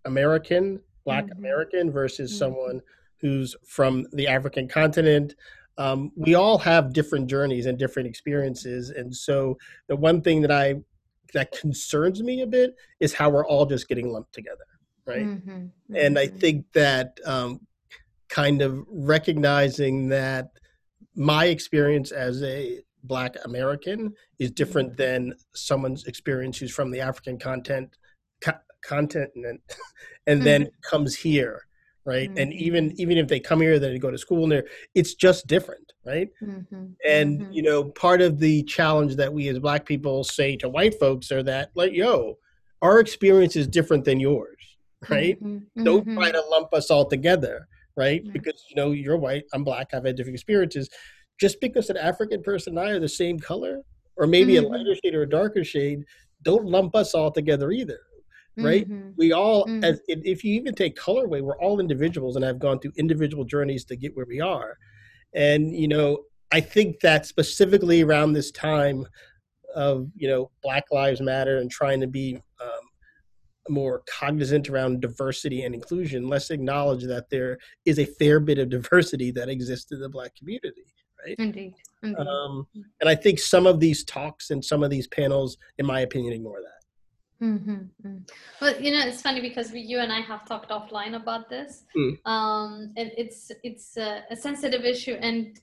[0.06, 1.40] American, Black mm-hmm.
[1.40, 2.38] American versus mm-hmm.
[2.38, 2.82] someone
[3.20, 5.36] who's from the African continent
[5.78, 9.58] um, we all have different journeys and different experiences and so
[9.88, 10.76] the one thing that i
[11.34, 14.66] that concerns me a bit is how we're all just getting lumped together
[15.06, 15.50] right mm-hmm.
[15.50, 15.96] Mm-hmm.
[15.96, 17.62] and i think that um,
[18.30, 20.50] kind of recognizing that
[21.16, 25.02] my experience as a black american is different mm-hmm.
[25.02, 27.98] than someone's experience who's from the african content
[28.42, 29.60] co- continent and,
[30.28, 30.90] and then mm-hmm.
[30.90, 31.68] comes here
[32.08, 32.38] right mm-hmm.
[32.40, 34.66] and even even if they come here then they go to school and there
[34.96, 36.86] it's just different right mm-hmm.
[37.06, 37.52] and mm-hmm.
[37.52, 41.32] you know part of the challenge that we as black people say to white folks
[41.32, 42.38] are that like yo
[42.82, 44.78] our experience is different than yours
[45.10, 45.84] right mm-hmm.
[45.84, 46.18] don't mm-hmm.
[46.18, 47.68] try to lump us all together
[47.98, 50.90] right because you know you're white i'm black i've had different experiences
[51.40, 53.82] just because an african person and i are the same color
[54.16, 54.74] or maybe a mm-hmm.
[54.74, 56.04] lighter shade or a darker shade
[56.44, 58.00] don't lump us all together either
[58.58, 58.90] right?
[58.90, 59.10] Mm-hmm.
[59.18, 59.84] We all, mm-hmm.
[59.84, 63.86] as if you even take colorway, we're all individuals and have gone through individual journeys
[63.86, 64.78] to get where we are.
[65.34, 66.20] And you know,
[66.52, 69.06] I think that specifically around this time
[69.76, 72.70] of you know Black Lives Matter and trying to be um,
[73.70, 78.70] more cognizant around diversity and inclusion, let's acknowledge that there is a fair bit of
[78.70, 80.86] diversity that exists in the Black community.
[81.28, 81.36] Right?
[81.40, 81.74] Indeed.
[82.04, 82.28] Indeed.
[82.28, 82.68] Um,
[83.02, 86.34] and I think some of these talks and some of these panels, in my opinion,
[86.34, 87.46] ignore that.
[87.46, 87.72] Mm-hmm.
[87.72, 88.18] mm-hmm.
[88.62, 91.84] Well, you know, it's funny because we, you and I have talked offline about this.
[91.96, 92.18] Mm.
[92.26, 95.60] Um, and it's it's a, a, sensitive issue, and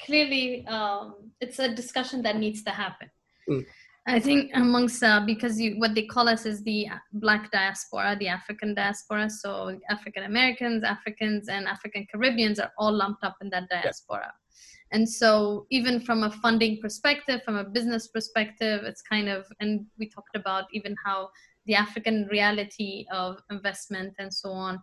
[0.00, 3.10] clearly, um, it's a discussion that needs to happen.
[3.50, 3.66] Mm.
[4.08, 8.28] I think amongst uh, because you what they call us is the Black diaspora, the
[8.28, 9.28] African diaspora.
[9.28, 14.32] So African Americans, Africans, and African Caribbeans are all lumped up in that diaspora.
[14.92, 19.84] And so even from a funding perspective from a business perspective it's kind of and
[19.98, 21.28] we talked about even how
[21.66, 24.78] the african reality of investment and so on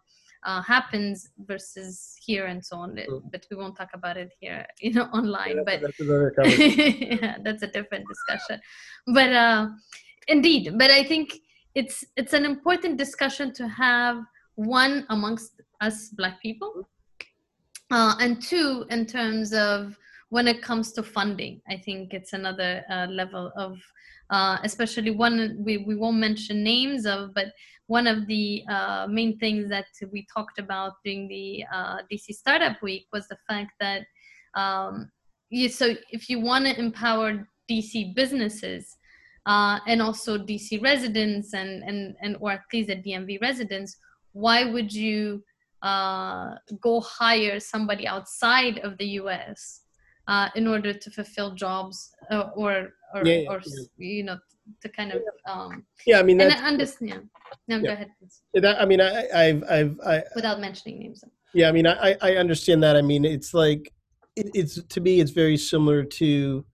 [0.46, 2.98] uh, happens versus here and so on.
[2.98, 3.32] Mm.
[3.32, 7.64] but we won't talk about it here you know online yeah, but that's, yeah, that's
[7.64, 8.60] a different discussion.
[9.08, 9.70] But uh,
[10.28, 11.40] indeed but i think
[11.76, 14.18] it's it's an important discussion to have
[14.56, 16.88] one amongst us black people
[17.94, 19.96] uh, and two in terms of
[20.30, 23.78] when it comes to funding i think it's another uh, level of
[24.32, 27.48] uh, especially one we, we won't mention names of but
[27.88, 32.82] one of the uh, main things that we talked about during the uh, dc startup
[32.82, 34.02] week was the fact that
[34.56, 35.12] um,
[35.50, 38.98] you, so if you want to empower dc businesses
[39.46, 43.98] uh, and also dc residents and, and, and or at least the dmv residents
[44.32, 45.44] why would you
[45.84, 49.82] uh, go hire somebody outside of the us
[50.28, 53.84] uh, in order to fulfill jobs uh, or or, yeah, or yeah.
[53.98, 54.38] you know
[54.82, 57.30] to kind of um yeah i mean that's, I understand
[57.68, 57.82] no yeah.
[57.82, 58.08] go ahead.
[58.54, 62.36] That, i mean I, i've i've I, without mentioning names yeah i mean i i
[62.36, 63.92] understand that i mean it's like
[64.36, 66.66] it, it's to me it's very similar to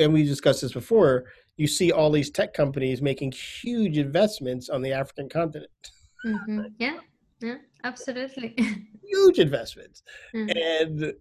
[0.00, 1.24] and we discussed this before
[1.56, 5.90] you see all these tech companies making huge investments on the african continent
[6.24, 6.62] mm-hmm.
[6.78, 6.98] yeah
[7.44, 8.54] yeah absolutely
[9.06, 10.02] huge investments
[10.34, 10.56] mm-hmm.
[10.56, 11.12] and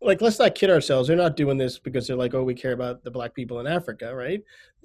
[0.00, 2.72] like let's not kid ourselves they're not doing this because they're like oh we care
[2.72, 4.42] about the black people in africa right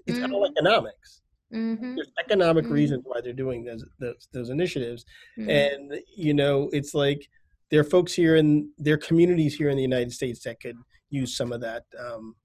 [0.08, 0.34] it's mm-hmm.
[0.34, 1.22] all economics
[1.54, 1.96] mm-hmm.
[1.96, 2.74] there's economic mm-hmm.
[2.74, 5.06] reasons why they're doing those those, those initiatives
[5.40, 5.50] mm-hmm.
[5.50, 7.28] and you know it's like
[7.70, 10.78] there are folks here in there are communities here in the united states that could
[11.10, 12.36] use some of that um,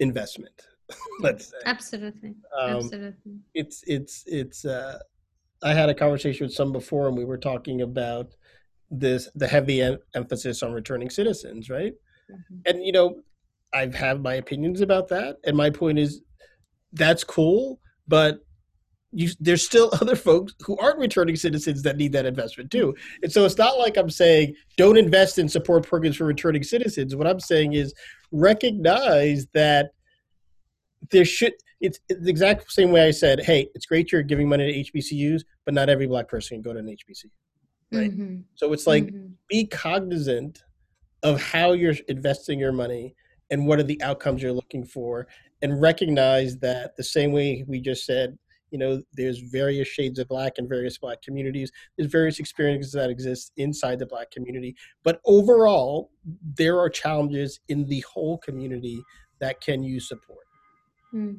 [0.00, 0.66] investment
[1.20, 4.98] let's say absolutely um, absolutely it's it's it's uh
[5.62, 8.34] i had a conversation with some before and we were talking about
[8.90, 11.94] this the heavy em- emphasis on returning citizens, right?
[12.30, 12.56] Mm-hmm.
[12.66, 13.20] And you know,
[13.74, 16.22] I have my opinions about that, and my point is
[16.92, 18.40] that's cool, but
[19.12, 22.94] you, there's still other folks who aren't returning citizens that need that investment too.
[23.22, 27.14] And so it's not like I'm saying don't invest in support programs for returning citizens.
[27.14, 27.94] What I'm saying is
[28.32, 29.90] recognize that
[31.10, 34.48] there should it's, it's the exact same way I said, hey, it's great you're giving
[34.48, 37.30] money to HBCUs, but not every black person can go to an HBCU
[37.92, 38.10] right?
[38.10, 38.40] Mm-hmm.
[38.54, 39.28] So it's like mm-hmm.
[39.48, 40.62] be cognizant
[41.22, 43.14] of how you're investing your money
[43.50, 45.26] and what are the outcomes you're looking for
[45.62, 48.38] and recognize that the same way we just said
[48.70, 53.08] you know there's various shades of black in various black communities there's various experiences that
[53.08, 56.10] exist inside the black community but overall
[56.54, 59.02] there are challenges in the whole community
[59.40, 60.46] that can use support
[61.14, 61.38] mm.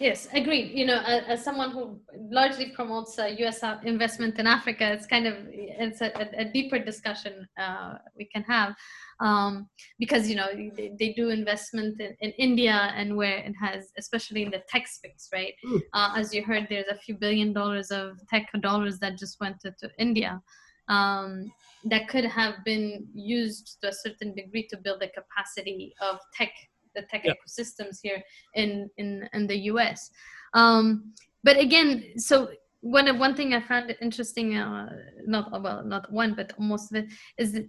[0.00, 0.72] Yes, agreed.
[0.76, 3.62] You know, as, someone who largely promotes uh, U.S.
[3.84, 8.74] investment in Africa, it's kind of it's a, a deeper discussion uh, we can have
[9.20, 13.92] um, because you know they, they do investment in, in, India and where it has,
[13.96, 15.54] especially in the tech space, right?
[15.64, 15.80] Mm.
[15.92, 19.60] Uh, as you heard, there's a few billion dollars of tech dollars that just went
[19.60, 20.42] to, to India.
[20.88, 21.52] Um,
[21.84, 26.50] that could have been used to a certain degree to build the capacity of tech
[26.94, 28.22] the tech ecosystems here
[28.54, 30.10] in in in the US.
[30.54, 34.90] Um, but again, so one one thing I found interesting, uh,
[35.26, 37.68] not well, not one, but most of it is the,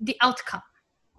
[0.00, 0.62] the outcome.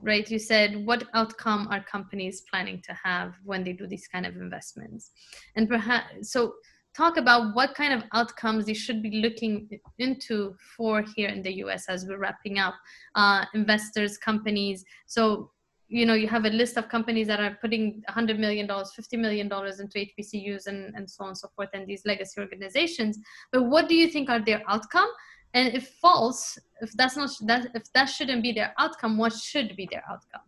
[0.01, 4.25] Right, you said what outcome are companies planning to have when they do these kind
[4.25, 5.11] of investments,
[5.55, 6.55] and perhaps so
[6.95, 11.53] talk about what kind of outcomes they should be looking into for here in the
[11.63, 12.75] US as we're wrapping up
[13.15, 14.85] uh, investors, companies.
[15.05, 15.51] So
[15.95, 19.17] you know you have a list of companies that are putting 100 million dollars 50
[19.17, 23.17] million dollars into hbcus and, and so on and so forth and these legacy organizations.
[23.51, 25.09] But what do you think are their outcome?
[25.53, 29.75] And if false if that's not that if that shouldn't be their outcome what should
[29.77, 30.41] be their outcome?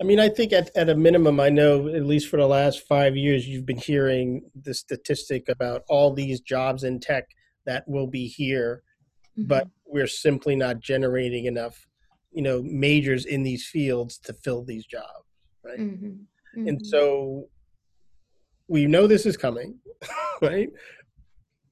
[0.00, 2.86] I mean i think at, at a minimum i know at least for the last
[2.94, 7.24] five years you've been hearing the statistic about all these jobs in tech
[7.66, 8.82] that will be here
[9.38, 9.48] mm-hmm.
[9.48, 11.86] but we're simply not generating enough
[12.36, 15.24] you know majors in these fields to fill these jobs
[15.64, 16.06] right mm-hmm.
[16.06, 16.68] Mm-hmm.
[16.68, 17.48] and so
[18.68, 19.78] we know this is coming
[20.42, 20.68] right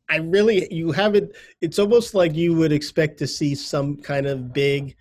[0.09, 4.55] i really you haven't it's almost like you would expect to see some kind of
[4.55, 4.96] big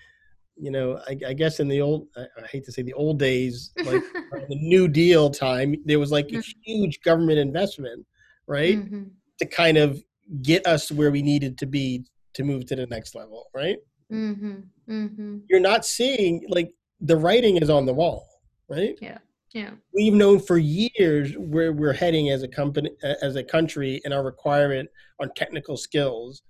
[0.57, 3.17] you know i, I guess in the old I, I, hate to say the old
[3.17, 4.03] days like
[4.49, 6.61] the new deal time there was like a mm-hmm.
[6.65, 8.05] huge government investment
[8.47, 9.03] right mm-hmm.
[9.39, 10.03] to kind of
[10.41, 12.03] get us where we needed to be
[12.33, 13.77] to move to the next level right
[14.13, 14.53] Mm-hmm.
[14.89, 15.37] Mm-hmm.
[15.49, 18.27] You're not seeing like the writing is on the wall,
[18.69, 18.97] right?
[19.01, 19.17] Yeah.
[19.53, 19.71] Yeah.
[19.93, 22.89] We've known for years where we're heading as a company,
[23.21, 24.89] as a country, and our requirement
[25.19, 26.41] on technical skills,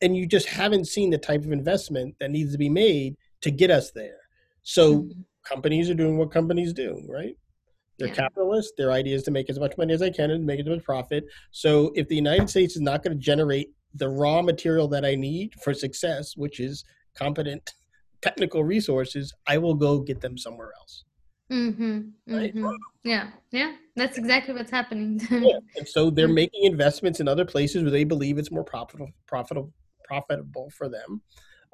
[0.00, 3.52] and you just haven't seen the type of investment that needs to be made to
[3.52, 4.18] get us there.
[4.62, 5.24] So Mhm.
[5.44, 7.36] companies are doing what companies do, right?
[7.98, 8.14] They're Yeah.
[8.14, 8.72] capitalists.
[8.76, 10.82] Their idea is to make as much money as they can and make as much
[10.82, 11.24] profit.
[11.52, 15.14] So if the United States is not going to generate the raw material that I
[15.14, 16.84] need for success, which is
[17.18, 17.74] competent
[18.22, 21.04] technical resources, I will go get them somewhere else.
[21.50, 22.12] Mhm.
[22.26, 22.54] Right.
[22.54, 22.76] Mhm.
[23.04, 23.30] Yeah.
[23.50, 23.76] Yeah.
[23.96, 25.18] That's exactly what's happening.
[25.50, 25.58] Yeah.
[25.76, 26.34] And so they're Mm.
[26.44, 29.72] making investments in other places where they believe it's more profitable, profitable,
[30.04, 31.22] profitable for them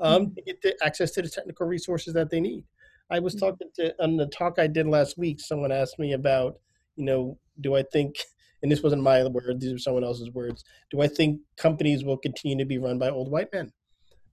[0.01, 0.34] um, Mhm.
[0.36, 2.64] to get the access to the technical resources that they need.
[3.11, 3.40] I was Mhm.
[3.40, 5.40] talking to on the talk I did last week.
[5.40, 6.61] Someone asked me about,
[6.97, 8.16] you know, do I think,
[8.62, 10.64] and this wasn't my word; these are someone else's words.
[10.90, 13.72] Do I think companies will continue to be run by old white men?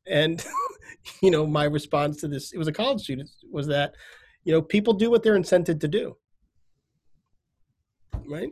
[0.08, 0.44] And
[1.22, 3.94] you know, my response to this, it was a college student, was that,
[4.44, 6.18] you know, people do what they're incented to do,
[8.28, 8.50] right?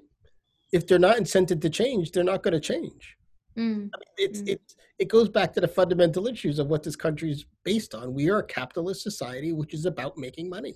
[0.71, 3.17] If they're not incented to change, they're not going to change.
[3.57, 3.89] Mm.
[4.17, 4.49] It's Mm.
[4.49, 8.13] it's it goes back to the fundamental issues of what this country is based on.
[8.13, 10.75] We are a capitalist society, which is about making money.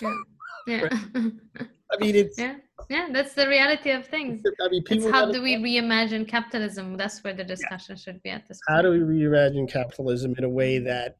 [0.00, 0.14] Yeah.
[0.66, 0.88] Yeah.
[1.92, 2.38] I mean, it's.
[2.38, 2.56] yeah.
[2.90, 3.08] Yeah.
[3.12, 4.42] That's the reality of things.
[4.62, 6.96] I mean, It's how do we reimagine capitalism?
[6.96, 8.94] That's where the discussion should be at this how point.
[8.94, 11.16] do we reimagine capitalism in a way that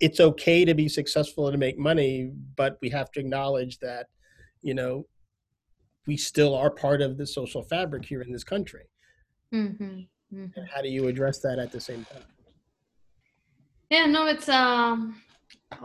[0.00, 4.06] it's okay to be successful and to make money, but we have to acknowledge that,
[4.60, 5.06] you know,
[6.06, 8.86] we still are part of the social fabric here in this country.
[9.54, 10.08] Mhm.
[10.32, 10.52] Mhm.
[10.56, 12.24] And how do you address that at the same time?
[13.90, 15.22] Yeah, no, it's um,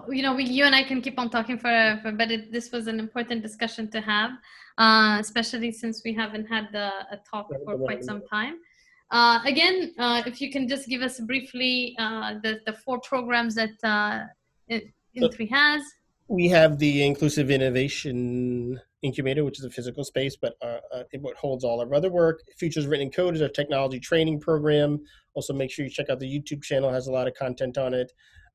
[0.09, 2.87] you know, we, you and I can keep on talking forever, but it, this was
[2.87, 4.31] an important discussion to have,
[4.77, 8.55] uh, especially since we haven't had the, a talk for quite some time.
[9.11, 13.55] Uh, again, uh, if you can just give us briefly uh, the the four programs
[13.55, 14.25] that uh,
[14.67, 15.81] in- In3 has.
[16.27, 20.79] we have the inclusive innovation incubator which is a physical space but uh,
[21.11, 24.39] it what holds all our other work futures written in code is our technology training
[24.39, 24.99] program
[25.35, 27.93] also make sure you check out the youtube channel has a lot of content on
[27.93, 28.11] it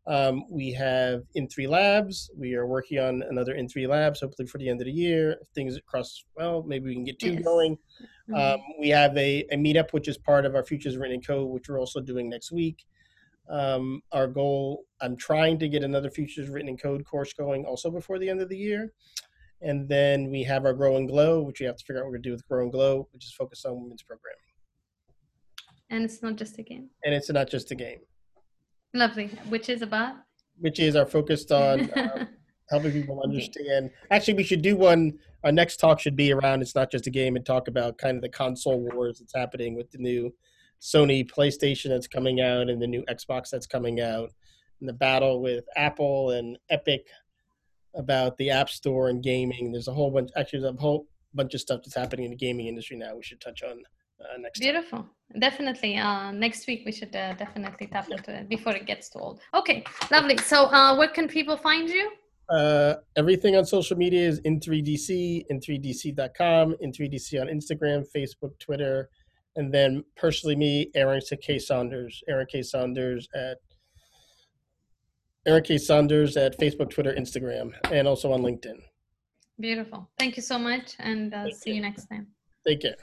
[0.06, 4.48] um, we have in three labs we are working on another in three labs hopefully
[4.48, 7.34] for the end of the year if things cross well maybe we can get two
[7.34, 7.44] Yes.
[7.44, 7.78] going
[8.28, 8.54] Mhm.
[8.54, 11.50] um, we have a, a meetup, which is part of our Futures Written in Code,
[11.50, 12.84] which we're also doing next week.
[13.50, 17.90] Um, our goal, I'm trying to get another Futures Written in Code course going also
[17.90, 18.92] before the end of the year.
[19.60, 22.10] And then we have our Grow and Glow, which we have to figure out what
[22.12, 24.38] we're going to do with Grow and Glow, which is focused on women's programming.
[25.90, 26.90] and it's not just a game.
[27.04, 27.98] And it's not just a game,
[28.94, 30.16] Lovely, which is about.
[30.58, 32.28] which is our focused on um,
[32.68, 33.90] helping people understand.
[34.10, 35.18] Actually, we should do one.
[35.44, 38.16] Our next talk should be around it's not just a game and talk about kind
[38.16, 40.32] of the console wars that's happening with the new
[40.80, 44.30] Sony PlayStation that's coming out and the new Xbox that's coming out
[44.80, 47.06] and the battle with Apple and Epic
[47.94, 49.72] about the App Store and gaming.
[49.72, 52.36] There's a whole bunch, actually, there's a whole bunch of stuff that's happening in the
[52.36, 53.14] gaming industry now.
[53.14, 53.82] We should touch on
[54.22, 54.60] uh, next.
[54.60, 54.72] time.
[54.72, 55.06] Beautiful.
[55.38, 55.96] Definitely.
[55.96, 59.40] Uh, next week we should uh, definitely tap into it before it gets too old.
[59.54, 60.36] Okay, lovely.
[60.38, 62.12] So, uh, where can people find you?
[62.48, 68.58] Uh, everything on social media is in 3dc, in 3dc.com, in 3dc on Instagram, Facebook,
[68.58, 69.08] Twitter,
[69.56, 71.58] and then personally me, Aaron K.
[71.58, 72.62] Saunders, Aaron K.
[72.62, 73.58] Saunders at
[75.46, 75.78] Aaron K.
[75.78, 78.80] Saunders at Facebook, Twitter, Instagram, and also on LinkedIn.
[79.58, 80.08] Beautiful.
[80.18, 82.26] Thank you so much, and uh, Thank see you next time.
[82.66, 82.96] Take care.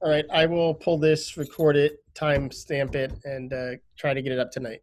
[0.00, 4.22] All right, I will pull this, record it, time stamp it, and uh, try to
[4.22, 4.80] get it up tonight.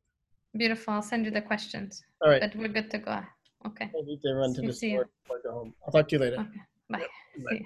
[0.58, 0.94] Beautiful.
[0.94, 3.22] I'll send you the questions, All right, but we're good to go.
[3.66, 3.86] Okay.
[3.86, 4.74] I need to run to See the you.
[4.74, 5.74] store before I go home.
[5.86, 6.36] I'll talk to you later.
[6.36, 6.62] Okay.
[6.90, 7.00] Bye.
[7.00, 7.06] Bye.
[7.50, 7.66] See you.